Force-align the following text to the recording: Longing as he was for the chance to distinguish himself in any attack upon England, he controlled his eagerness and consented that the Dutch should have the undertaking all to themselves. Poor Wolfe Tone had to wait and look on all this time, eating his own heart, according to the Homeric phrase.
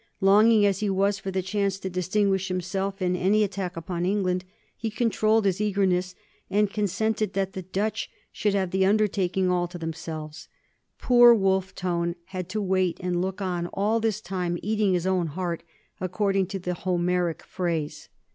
Longing 0.19 0.65
as 0.65 0.79
he 0.79 0.89
was 0.89 1.19
for 1.19 1.29
the 1.29 1.43
chance 1.43 1.77
to 1.77 1.87
distinguish 1.87 2.47
himself 2.47 3.03
in 3.03 3.15
any 3.15 3.43
attack 3.43 3.77
upon 3.77 4.03
England, 4.03 4.43
he 4.75 4.89
controlled 4.89 5.45
his 5.45 5.61
eagerness 5.61 6.15
and 6.49 6.71
consented 6.73 7.33
that 7.33 7.53
the 7.53 7.61
Dutch 7.61 8.09
should 8.31 8.55
have 8.55 8.71
the 8.71 8.83
undertaking 8.83 9.51
all 9.51 9.67
to 9.67 9.77
themselves. 9.77 10.47
Poor 10.97 11.35
Wolfe 11.35 11.75
Tone 11.75 12.15
had 12.25 12.49
to 12.49 12.61
wait 12.63 12.97
and 12.99 13.21
look 13.21 13.43
on 13.43 13.67
all 13.67 13.99
this 13.99 14.21
time, 14.21 14.57
eating 14.63 14.93
his 14.95 15.05
own 15.05 15.27
heart, 15.27 15.61
according 15.99 16.47
to 16.47 16.57
the 16.57 16.73
Homeric 16.73 17.43
phrase. 17.43 18.09